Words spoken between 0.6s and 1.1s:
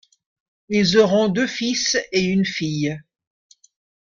Ils